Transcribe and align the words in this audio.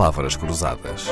palavras 0.00 0.34
cruzadas. 0.34 1.08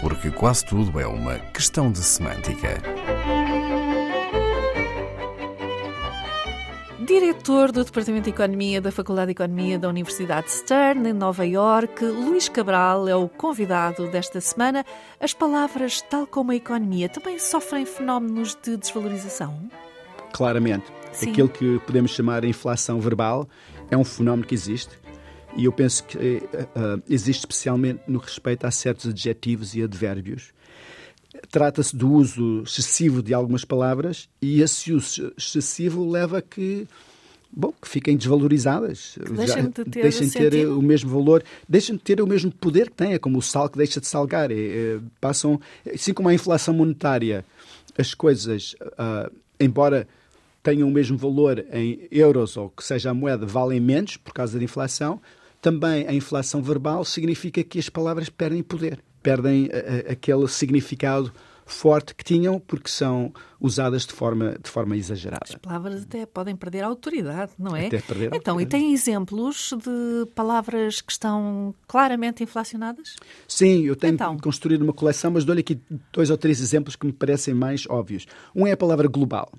Porque 0.00 0.30
quase 0.30 0.64
tudo 0.66 1.00
é 1.00 1.04
uma 1.04 1.40
questão 1.52 1.90
de 1.90 1.98
semântica. 1.98 2.80
Diretor 7.00 7.72
do 7.72 7.84
Departamento 7.84 8.26
de 8.26 8.30
Economia 8.30 8.80
da 8.80 8.92
Faculdade 8.92 9.26
de 9.26 9.32
Economia 9.32 9.76
da 9.76 9.88
Universidade 9.88 10.52
Stern, 10.52 11.08
em 11.08 11.12
Nova 11.12 11.44
York, 11.44 12.04
Luís 12.04 12.48
Cabral 12.48 13.08
é 13.08 13.16
o 13.16 13.28
convidado 13.28 14.06
desta 14.12 14.40
semana. 14.40 14.86
As 15.18 15.34
palavras, 15.34 16.02
tal 16.02 16.24
como 16.24 16.52
a 16.52 16.54
economia, 16.54 17.08
também 17.08 17.36
sofrem 17.36 17.84
fenómenos 17.84 18.56
de 18.62 18.76
desvalorização? 18.76 19.58
Claramente. 20.32 20.99
Sim. 21.12 21.30
Aquilo 21.30 21.48
que 21.48 21.78
podemos 21.80 22.12
chamar 22.12 22.42
de 22.42 22.48
inflação 22.48 23.00
verbal 23.00 23.48
é 23.90 23.96
um 23.96 24.04
fenómeno 24.04 24.46
que 24.46 24.54
existe 24.54 24.98
e 25.56 25.64
eu 25.64 25.72
penso 25.72 26.04
que 26.04 26.16
eh, 26.18 26.42
eh, 26.52 27.02
existe 27.08 27.40
especialmente 27.40 28.02
no 28.06 28.18
respeito 28.18 28.66
a 28.66 28.70
certos 28.70 29.06
adjetivos 29.06 29.74
e 29.74 29.82
advérbios. 29.82 30.52
Trata-se 31.50 31.94
do 31.96 32.10
uso 32.10 32.62
excessivo 32.62 33.22
de 33.22 33.34
algumas 33.34 33.64
palavras 33.64 34.28
e 34.40 34.60
esse 34.62 34.92
uso 34.92 35.32
excessivo 35.36 36.08
leva 36.08 36.38
a 36.38 36.42
que 36.42 36.86
bom, 37.52 37.72
que 37.80 37.88
fiquem 37.88 38.16
desvalorizadas. 38.16 39.18
deixem 39.32 39.64
de 39.64 39.70
ter 39.70 40.02
deixem 40.02 40.26
de 40.28 40.32
ter 40.32 40.52
sentido. 40.52 40.78
o 40.78 40.82
mesmo 40.82 41.10
valor, 41.10 41.42
deixem 41.68 41.96
de 41.96 42.02
ter 42.02 42.20
o 42.20 42.26
mesmo 42.26 42.52
poder 42.52 42.90
que 42.90 42.96
têm, 42.96 43.14
é 43.14 43.18
como 43.18 43.38
o 43.38 43.42
sal 43.42 43.68
que 43.68 43.78
deixa 43.78 44.00
de 44.00 44.06
salgar. 44.06 44.50
É, 44.50 44.54
é, 44.54 45.00
passam, 45.20 45.60
assim 45.92 46.12
como 46.12 46.28
a 46.28 46.34
inflação 46.34 46.74
monetária, 46.74 47.44
as 47.98 48.14
coisas, 48.14 48.76
ah, 48.96 49.30
embora 49.58 50.06
tenham 50.62 50.88
o 50.88 50.90
mesmo 50.90 51.16
valor 51.16 51.64
em 51.72 52.06
euros 52.10 52.56
ou 52.56 52.70
que 52.70 52.84
seja 52.84 53.10
a 53.10 53.14
moeda, 53.14 53.46
valem 53.46 53.80
menos 53.80 54.16
por 54.16 54.32
causa 54.32 54.58
da 54.58 54.64
inflação, 54.64 55.20
também 55.60 56.06
a 56.06 56.12
inflação 56.12 56.62
verbal 56.62 57.04
significa 57.04 57.62
que 57.62 57.78
as 57.78 57.88
palavras 57.88 58.28
perdem 58.28 58.62
poder, 58.62 59.02
perdem 59.22 59.68
ah, 59.72 60.06
ah, 60.08 60.12
aquele 60.12 60.48
significado 60.48 61.32
forte 61.70 62.14
que 62.14 62.24
tinham 62.24 62.58
porque 62.58 62.90
são 62.90 63.32
usadas 63.60 64.04
de 64.04 64.12
forma, 64.12 64.56
de 64.60 64.68
forma 64.68 64.96
exagerada. 64.96 65.44
As 65.48 65.54
palavras 65.54 66.02
até 66.02 66.26
podem 66.26 66.56
perder 66.56 66.82
a 66.82 66.86
autoridade, 66.86 67.52
não 67.58 67.76
é? 67.76 67.86
Até 67.86 68.00
perder 68.00 68.34
a 68.34 68.36
então, 68.36 68.60
e 68.60 68.66
tem 68.66 68.92
exemplos 68.92 69.72
de 69.82 70.26
palavras 70.34 71.00
que 71.00 71.12
estão 71.12 71.72
claramente 71.86 72.42
inflacionadas? 72.42 73.16
Sim, 73.46 73.84
eu 73.84 73.94
tenho 73.94 74.14
Então. 74.14 74.36
construído 74.38 74.82
uma 74.82 74.92
coleção, 74.92 75.30
mas 75.30 75.44
dou-lhe 75.44 75.60
aqui 75.60 75.80
dois 76.12 76.28
ou 76.30 76.36
três 76.36 76.60
exemplos 76.60 76.96
que 76.96 77.06
me 77.06 77.12
parecem 77.12 77.54
mais 77.54 77.86
óbvios. 77.88 78.26
Um 78.54 78.66
é 78.66 78.72
a 78.72 78.76
palavra 78.76 79.06
global. 79.06 79.52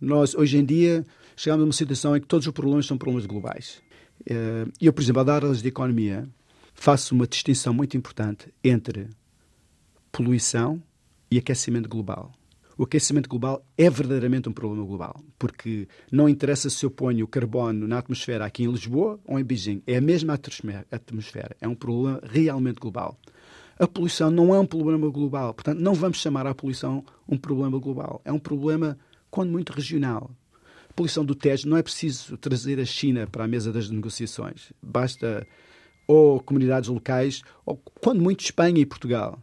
Nós, 0.00 0.34
hoje 0.34 0.58
em 0.58 0.64
dia, 0.64 1.06
chegamos 1.36 1.62
a 1.62 1.66
uma 1.66 1.72
situação 1.72 2.16
em 2.16 2.20
que 2.20 2.26
todos 2.26 2.46
os 2.46 2.52
problemas 2.52 2.86
são 2.86 2.98
problemas 2.98 3.26
globais. 3.26 3.80
Eh, 4.28 4.66
Eu, 4.80 4.92
por 4.92 5.02
exemplo, 5.02 5.20
ao 5.20 5.24
dar 5.24 5.42
aulas 5.42 5.62
de 5.62 5.68
economia, 5.68 6.28
faço 6.74 7.14
uma 7.14 7.26
distinção 7.26 7.72
muito 7.72 7.96
importante 7.96 8.52
entre 8.62 9.08
poluição 10.12 10.82
e 11.30 11.38
aquecimento 11.38 11.88
global. 11.88 12.32
O 12.76 12.84
aquecimento 12.84 13.28
global 13.28 13.64
é 13.76 13.90
verdadeiramente 13.90 14.48
um 14.48 14.52
problema 14.52 14.84
global, 14.86 15.20
porque 15.36 15.88
não 16.12 16.28
interessa 16.28 16.70
se 16.70 16.86
eu 16.86 16.90
ponho 16.90 17.24
o 17.24 17.28
carbono 17.28 17.88
na 17.88 17.98
atmosfera 17.98 18.44
aqui 18.46 18.62
em 18.62 18.70
Lisboa 18.70 19.18
ou 19.26 19.36
em 19.36 19.42
Beijing, 19.42 19.82
é 19.84 19.96
a 19.96 20.00
mesma 20.00 20.34
atmosfera. 20.34 21.56
é 21.60 21.66
um 21.66 21.74
problema 21.74 22.20
realmente 22.22 22.78
global. 22.78 23.18
A 23.80 23.86
poluição 23.86 24.30
não 24.30 24.54
é 24.54 24.60
um 24.60 24.66
problema 24.66 25.08
global, 25.08 25.54
portanto, 25.54 25.80
não 25.80 25.92
vamos 25.92 26.18
chamar 26.18 26.46
a 26.46 26.54
poluição 26.54 27.04
um 27.28 27.36
problema 27.36 27.78
global, 27.80 28.20
é 28.24 28.32
um 28.32 28.38
problema, 28.38 28.96
quando 29.30 29.50
muito, 29.50 29.72
regional. 29.72 30.30
A 30.88 30.92
poluição 30.92 31.24
do 31.24 31.34
Tejo 31.34 31.68
não 31.68 31.76
é 31.76 31.82
preciso 31.82 32.36
trazer 32.36 32.80
a 32.80 32.84
China 32.84 33.26
para 33.26 33.44
a 33.44 33.48
mesa 33.48 33.72
das 33.72 33.88
negociações, 33.88 34.72
basta 34.82 35.46
ou 36.06 36.40
comunidades 36.40 36.88
locais, 36.88 37.42
ou 37.66 37.76
quando 38.00 38.20
muito 38.22 38.40
Espanha 38.42 38.80
e 38.80 38.86
Portugal. 38.86 39.38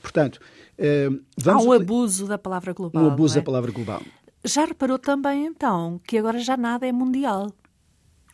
Portanto, 0.00 0.40
eh, 0.78 1.08
Há 1.08 1.18
vamos 1.36 1.64
um 1.64 1.70
utili- 1.70 1.84
abuso 1.84 2.26
da 2.26 2.38
palavra 2.38 2.72
global. 2.72 3.02
um 3.02 3.06
abuso 3.08 3.36
é? 3.36 3.40
da 3.40 3.44
palavra 3.44 3.70
global. 3.72 4.00
Já 4.44 4.64
reparou 4.64 4.98
também, 4.98 5.44
então, 5.46 6.00
que 6.06 6.16
agora 6.16 6.38
já 6.38 6.56
nada 6.56 6.86
é 6.86 6.92
mundial. 6.92 7.50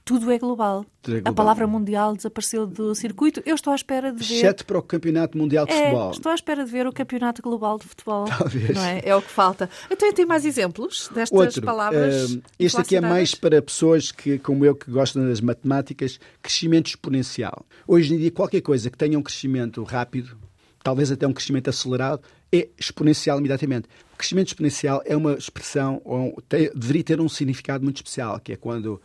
Tudo 0.04 0.30
é 0.32 0.38
global. 0.38 0.84
Tudo 1.02 1.14
é 1.14 1.18
A 1.18 1.22
global. 1.22 1.34
palavra 1.34 1.66
mundial 1.68 2.16
desapareceu 2.16 2.66
do 2.66 2.94
circuito. 2.96 3.40
Eu 3.46 3.54
estou 3.54 3.72
à 3.72 3.76
espera 3.76 4.10
de 4.12 4.24
ver. 4.24 4.34
Exceto 4.34 4.66
para 4.66 4.78
o 4.78 4.82
Campeonato 4.82 5.38
Mundial 5.38 5.66
de 5.66 5.72
É, 5.72 5.84
Futebol. 5.84 6.10
estou 6.10 6.32
à 6.32 6.34
espera 6.34 6.64
de 6.64 6.70
ver 6.70 6.86
o 6.86 6.92
Campeonato 6.92 7.40
Global 7.42 7.78
de 7.78 7.86
Futebol. 7.86 8.24
Talvez. 8.26 8.74
Não 8.74 8.84
é? 8.84 9.00
é 9.04 9.14
o 9.14 9.22
que 9.22 9.30
falta. 9.30 9.70
Então, 9.88 10.12
tem 10.12 10.26
mais 10.26 10.44
exemplos 10.44 11.08
destas 11.14 11.38
Outro, 11.38 11.62
palavras? 11.62 12.34
eh, 12.34 12.40
este 12.58 12.80
aqui 12.80 12.96
é 12.96 13.00
mais 13.00 13.34
para 13.36 13.62
pessoas 13.62 14.10
que, 14.10 14.38
como 14.38 14.64
eu, 14.64 14.74
que 14.74 14.90
gostam 14.90 15.24
das 15.28 15.40
matemáticas, 15.40 16.18
crescimento 16.42 16.88
exponencial. 16.88 17.64
Hoje 17.86 18.12
em 18.14 18.18
dia, 18.18 18.30
qualquer 18.32 18.62
coisa 18.62 18.90
que 18.90 18.98
tenha 18.98 19.16
um 19.18 19.22
crescimento 19.22 19.80
rápido, 19.84 20.36
talvez 20.82 21.12
até 21.12 21.24
um 21.26 21.32
crescimento 21.32 21.70
acelerado, 21.70 22.22
é 22.52 22.68
exponencial 22.76 23.38
imediatamente. 23.38 23.86
O 24.12 24.16
crescimento 24.16 24.48
exponencial 24.48 25.00
é 25.06 25.16
uma 25.16 25.34
expressão, 25.34 26.02
ou 26.04 26.42
tem- 26.48 26.68
deveria 26.74 27.04
ter 27.04 27.20
um 27.20 27.28
significado 27.28 27.84
muito 27.84 27.98
especial, 27.98 28.40
que 28.40 28.52
é 28.52 28.56
quando 28.56 29.00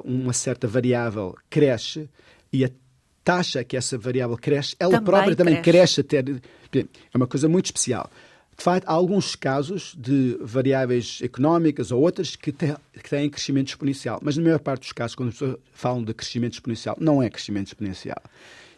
uma 0.00 0.32
certa 0.32 0.68
variável 0.68 1.34
cresce 1.48 2.08
e 2.52 2.64
a 2.64 2.70
taxa 3.24 3.64
que 3.64 3.76
essa 3.76 3.98
variável 3.98 4.36
cresce, 4.36 4.76
ela 4.78 4.92
Também 4.92 5.04
própria 5.06 5.36
também 5.36 5.60
cresce. 5.62 6.02
cresce 6.02 6.40
até. 6.70 6.84
É 7.12 7.16
uma 7.16 7.26
coisa 7.26 7.48
muito 7.48 7.66
especial. 7.66 8.08
De 8.56 8.62
facto, 8.62 8.86
há 8.86 8.92
alguns 8.92 9.34
casos 9.34 9.94
de 9.98 10.36
variáveis 10.40 11.18
económicas 11.22 11.90
ou 11.90 12.00
outras 12.02 12.36
que, 12.36 12.52
te- 12.52 12.76
que 13.02 13.08
têm 13.08 13.30
crescimento 13.30 13.68
exponencial. 13.68 14.20
Mas 14.22 14.36
na 14.36 14.42
maior 14.42 14.58
parte 14.60 14.82
dos 14.82 14.92
casos, 14.92 15.14
quando 15.16 15.30
as 15.30 15.34
pessoas 15.34 15.56
falam 15.72 16.04
de 16.04 16.12
crescimento 16.12 16.52
exponencial, 16.54 16.94
não 17.00 17.22
é 17.22 17.30
crescimento 17.30 17.68
exponencial. 17.68 18.22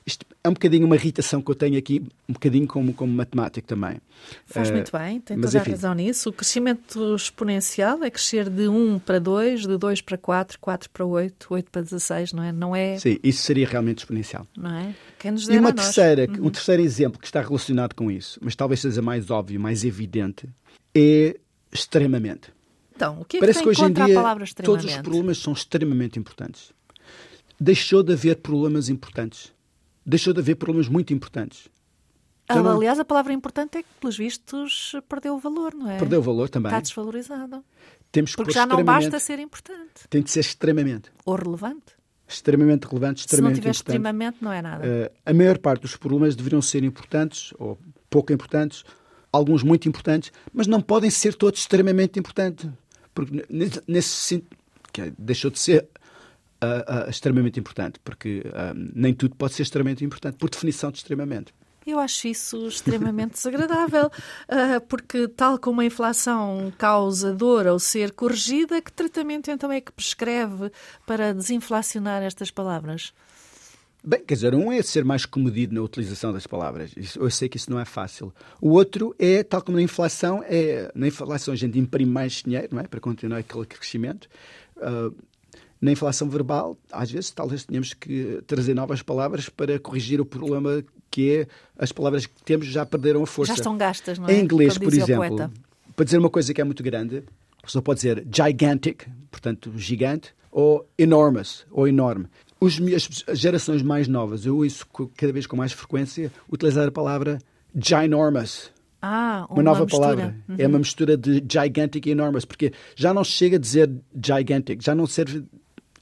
Isto 0.04 0.26
é 0.42 0.48
um 0.48 0.52
bocadinho 0.52 0.84
uma 0.86 0.96
irritação 0.96 1.40
que 1.40 1.50
eu 1.50 1.54
tenho 1.54 1.78
aqui, 1.78 2.02
um 2.28 2.32
bocadinho 2.32 2.66
como, 2.66 2.92
como 2.92 3.12
matemático 3.12 3.68
também. 3.68 3.98
Faz 4.46 4.68
Eh, 4.68 4.72
muito 4.72 4.90
bem, 4.90 5.20
tem 5.20 5.40
toda 5.40 5.60
a 5.60 5.62
razão 5.62 5.94
nisso. 5.94 6.30
O 6.30 6.32
crescimento 6.32 7.14
exponencial 7.14 8.02
é 8.02 8.10
crescer 8.10 8.50
de 8.50 8.66
1 8.66 8.98
para 8.98 9.20
2, 9.20 9.66
de 9.66 9.76
2 9.76 10.00
para 10.00 10.18
4, 10.18 10.58
4 10.58 10.90
para 10.90 11.04
8, 11.04 11.46
8 11.50 11.70
para 11.70 11.82
16, 11.82 12.32
não 12.32 12.42
é? 12.42 12.50
Não 12.52 12.74
é, 12.74 12.98
Sim, 12.98 13.18
isso 13.22 13.42
seria 13.42 13.66
realmente 13.66 13.98
exponencial. 13.98 14.46
não 14.56 14.74
é? 14.74 14.94
Quem 15.18 15.30
nos 15.30 15.48
E 15.48 15.56
uma 15.56 15.72
terceira, 15.72 16.26
um 16.40 16.50
terceiro 16.50 16.82
exemplo 16.82 17.20
que 17.20 17.26
está 17.26 17.40
relacionado 17.40 17.94
com 17.94 18.10
isso, 18.10 18.40
mas 18.42 18.56
talvez 18.56 18.80
seja 18.80 19.00
mais 19.00 19.30
óbvio, 19.30 19.60
mais 19.60 19.84
evidente, 19.84 20.48
é 20.94 21.36
extremamente. 21.72 22.52
Então, 22.94 23.20
o 23.20 23.24
que 23.24 23.36
é 23.38 23.40
Parece 23.40 23.60
que 23.60 23.64
que 23.64 23.70
hoje 23.70 23.84
em 23.84 23.92
dia 23.92 24.04
a 24.04 24.22
palavra 24.22 24.44
todos 24.62 24.84
os 24.84 24.96
problemas 24.98 25.38
são 25.38 25.52
extremamente 25.52 26.18
importantes. 26.18 26.72
Deixou 27.58 28.02
de 28.02 28.12
haver 28.12 28.36
problemas 28.36 28.88
importantes. 28.88 29.52
Deixou 30.04 30.32
de 30.32 30.40
haver 30.40 30.56
problemas 30.56 30.88
muito 30.88 31.12
importantes. 31.14 31.68
Ah, 32.48 32.56
não- 32.56 32.76
Aliás, 32.76 32.98
a 32.98 33.04
palavra 33.04 33.32
importante 33.32 33.78
é 33.78 33.82
que, 33.82 33.88
pelos 34.00 34.16
vistos, 34.16 34.94
perdeu 35.08 35.34
o 35.34 35.38
valor, 35.38 35.74
não 35.74 35.88
é? 35.90 35.98
Perdeu 35.98 36.18
o 36.18 36.22
valor 36.22 36.48
também. 36.48 36.70
Está 36.70 36.80
desvalorizado. 36.80 37.64
Temos 38.10 38.32
que 38.32 38.36
Porque 38.36 38.52
já 38.52 38.66
não 38.66 38.76
extremamente- 38.80 39.04
basta 39.10 39.18
ser 39.24 39.38
importante 39.38 40.08
Tem 40.10 40.20
de 40.22 40.30
ser 40.30 40.40
extremamente. 40.40 41.10
ou 41.24 41.34
relevante. 41.36 41.94
Extremamente 42.28 42.84
relevante, 42.86 43.20
Se 43.20 43.26
não 43.26 43.26
extremamente 43.26 43.54
tiver 43.56 43.68
importante. 43.70 43.88
extremamente, 43.96 44.36
não 44.40 44.52
é 44.52 44.62
nada. 44.62 44.84
Eh, 44.86 45.12
a 45.24 45.32
maior 45.34 45.58
parte 45.58 45.82
dos 45.82 45.96
problemas 45.96 46.34
deveriam 46.34 46.60
ser 46.62 46.82
importantes 46.82 47.52
ou 47.58 47.78
pouco 48.10 48.32
importantes, 48.32 48.84
alguns 49.32 49.62
muito 49.62 49.88
importantes, 49.88 50.32
mas 50.52 50.66
não 50.66 50.80
podem 50.80 51.10
ser 51.10 51.34
todos 51.34 51.60
extremamente 51.60 52.18
importantes. 52.18 52.68
Porque 53.14 53.44
nesse, 53.86 54.08
sentido, 54.08 54.56
é, 54.98 55.12
deixou 55.18 55.50
de 55.50 55.58
ser 55.58 55.86
extremamente 57.08 57.58
importante, 57.58 57.98
porque 58.04 58.42
ah, 58.54 58.72
nem 58.74 59.12
tudo 59.14 59.34
pode 59.36 59.54
ser 59.54 59.62
extremamente 59.62 60.04
importante, 60.04 60.36
por 60.36 60.48
definição 60.50 60.90
de 60.90 60.98
extremamente. 60.98 61.52
Eu 61.84 61.98
acho 61.98 62.28
isso 62.28 62.68
extremamente 62.68 63.32
desagradável, 63.32 64.10
ah, 64.48 64.80
porque, 64.88 65.26
tal 65.28 65.58
como 65.58 65.80
a 65.80 65.84
inflação 65.84 66.72
causa 66.78 67.34
dor 67.34 67.66
ao 67.66 67.78
ser 67.78 68.12
corrigida, 68.12 68.80
que 68.80 68.92
tratamento 68.92 69.50
então 69.50 69.70
é 69.72 69.80
que 69.80 69.90
prescreve 69.92 70.70
para 71.06 71.34
desinflacionar 71.34 72.22
estas 72.22 72.50
palavras? 72.50 73.12
Bem, 74.04 74.24
quer 74.24 74.34
dizer, 74.34 74.52
um 74.54 74.72
é 74.72 74.82
ser 74.82 75.04
mais 75.04 75.24
comedido 75.24 75.74
na 75.76 75.80
utilização 75.80 76.32
das 76.32 76.44
palavras. 76.44 76.92
Isso- 76.96 77.20
eu 77.20 77.30
sei 77.30 77.48
que 77.48 77.56
isso 77.56 77.70
não 77.70 77.78
é 77.78 77.84
fácil. 77.84 78.34
O 78.60 78.70
outro 78.70 79.14
é, 79.16 79.44
tal 79.44 79.62
como 79.62 79.76
na 79.76 79.82
inflação, 79.82 80.42
é, 80.44 80.90
na 80.92 81.06
inflação 81.06 81.54
a 81.54 81.56
gente 81.56 81.78
imprime 81.78 82.10
mais 82.10 82.32
dinheiro, 82.44 82.68
não 82.72 82.80
é? 82.80 82.88
Para 82.88 82.98
continuar 82.98 83.38
aquele 83.38 83.64
crescimento. 83.64 84.28
Ah, 84.80 85.10
na 85.82 85.90
inflação 85.92 86.28
verbal, 86.30 86.78
às 86.92 87.10
vezes, 87.10 87.30
talvez 87.32 87.64
tenhamos 87.64 87.92
que 87.92 88.40
trazer 88.46 88.72
novas 88.72 89.02
palavras 89.02 89.48
para 89.48 89.78
corrigir 89.80 90.20
o 90.20 90.24
problema 90.24 90.82
que 91.10 91.30
é 91.40 91.46
as 91.76 91.90
palavras 91.92 92.24
que 92.24 92.42
temos 92.44 92.68
já 92.68 92.86
perderam 92.86 93.22
a 93.22 93.26
força. 93.26 93.52
Já 93.52 93.56
estão 93.56 93.76
gastas, 93.76 94.18
não 94.18 94.28
é? 94.28 94.34
Em 94.34 94.44
inglês, 94.44 94.78
por 94.78 94.94
exemplo, 94.94 95.50
para 95.96 96.04
dizer 96.04 96.18
uma 96.18 96.30
coisa 96.30 96.54
que 96.54 96.60
é 96.60 96.64
muito 96.64 96.82
grande, 96.84 97.24
a 97.60 97.66
pessoa 97.66 97.82
pode 97.82 97.98
dizer 97.98 98.24
gigantic, 98.32 99.06
portanto, 99.30 99.72
gigante, 99.76 100.32
ou 100.52 100.88
enormous, 100.96 101.66
ou 101.70 101.88
enorme. 101.88 102.26
Os, 102.60 102.78
as 103.26 103.38
gerações 103.38 103.82
mais 103.82 104.06
novas, 104.06 104.46
eu 104.46 104.56
ouço 104.58 104.86
co- 104.86 105.10
cada 105.16 105.32
vez 105.32 105.46
com 105.48 105.56
mais 105.56 105.72
frequência 105.72 106.30
utilizar 106.50 106.86
a 106.86 106.92
palavra 106.92 107.38
ginormous. 107.74 108.70
Ah, 109.04 109.46
uma, 109.50 109.62
nova 109.64 109.80
mistura. 109.84 110.02
palavra. 110.02 110.36
Uhum. 110.48 110.54
É 110.58 110.66
uma 110.68 110.78
mistura 110.78 111.16
de 111.16 111.42
gigantic 111.50 112.06
e 112.06 112.10
enormous, 112.10 112.44
porque 112.44 112.72
já 112.94 113.12
não 113.12 113.24
chega 113.24 113.56
a 113.56 113.58
dizer 113.58 113.90
gigantic, 114.14 114.80
já 114.80 114.94
não 114.94 115.06
serve. 115.06 115.44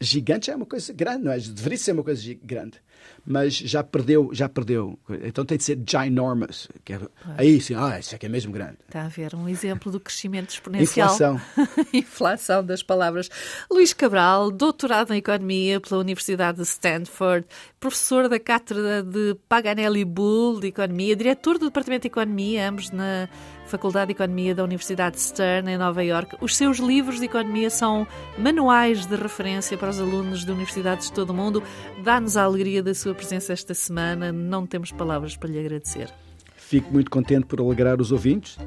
Gigante 0.01 0.51
é 0.51 0.57
uma 0.57 0.67
coisa 0.67 0.93
grande, 0.93 1.25
não 1.25 1.33
é? 1.33 1.39
Deveria 1.39 1.79
ser 1.79 1.93
uma 1.93 2.03
coisa 2.03 2.23
grande. 2.43 2.81
Mas 3.25 3.55
já 3.55 3.83
perdeu, 3.85 4.31
já 4.33 4.49
perdeu. 4.49 4.99
Então 5.23 5.45
tem 5.45 5.59
de 5.59 5.65
ser 5.65 5.79
ginormous. 5.87 6.69
Que 6.85 6.95
é, 6.95 7.01
aí 7.37 7.61
sim, 7.61 7.75
ah, 7.75 7.99
isso 7.99 8.15
é 8.15 8.19
que 8.19 8.25
é 8.25 8.29
mesmo 8.29 8.51
grande. 8.51 8.79
Está 8.87 9.05
a 9.05 9.09
ver 9.09 9.35
um 9.35 9.47
exemplo 9.47 9.93
do 9.93 10.01
crescimento 10.01 10.51
exponencial. 10.51 11.15
Inflação. 11.15 11.41
Inflação 11.93 12.65
das 12.65 12.83
palavras. 12.83 13.29
Luís 13.71 13.93
Cabral, 13.93 14.51
doutorado 14.51 15.13
em 15.13 15.19
Economia 15.19 15.81
pela 15.81 16.01
Universidade 16.01 16.59
de 16.59 16.65
Stanford, 16.65 17.47
professor 17.79 18.29
da 18.29 18.41
Cátedra 18.41 19.03
de 19.03 19.37
Paganelli 19.49 20.05
Bull 20.05 20.61
de 20.61 20.69
Economia, 20.69 21.15
diretor 21.15 21.59
do 21.59 21.67
Departamento 21.67 22.03
de 22.03 22.09
Economia, 22.09 22.69
ambos 22.69 22.91
na 22.91 23.29
Faculdade 23.71 24.07
de 24.09 24.13
Economia 24.13 24.53
da 24.53 24.65
Universidade 24.65 25.15
de 25.15 25.23
Stern, 25.23 25.71
em 25.71 25.79
Nova 25.79 26.03
Iorque. 26.03 26.37
Os 26.41 26.57
seus 26.57 26.79
livros 26.79 27.21
de 27.21 27.27
economia 27.27 27.71
são 27.71 28.05
manuais 28.37 29.07
de 29.07 29.15
referência 29.15 29.79
para 29.79 29.91
os 29.91 30.01
alunos 30.01 30.45
de 30.45 30.51
universidades 30.51 31.07
de 31.07 31.13
todo 31.13 31.31
o 31.31 31.35
mundo. 31.35 31.63
Dá-nos 32.03 32.37
a 32.37 32.43
alegria 32.43 32.83
da 32.83 32.93
sua 32.93 33.15
presença 33.15 33.53
esta 33.53 33.73
semana. 33.73 34.33
Não 34.33 34.67
temos 34.67 34.91
palavras 34.91 35.37
para 35.37 35.49
lhe 35.49 35.61
agradecer. 35.61 36.13
Fico 36.57 36.93
muito 36.93 37.13
contente 37.13 37.47
por 37.47 37.61
alegrar 37.61 38.01
os 38.01 38.11
ouvintes. 38.11 38.59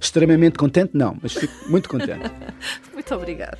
Extremamente 0.00 0.56
contente, 0.56 0.92
não, 0.94 1.16
mas 1.20 1.34
fico 1.34 1.52
muito 1.68 1.88
contente. 1.88 2.30
Muito 2.94 3.14
obrigada. 3.14 3.58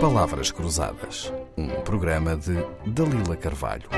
Palavras 0.00 0.50
Cruzadas, 0.50 1.32
um 1.56 1.68
programa 1.82 2.36
de 2.36 2.54
Dalila 2.86 3.36
Carvalho. 3.36 3.88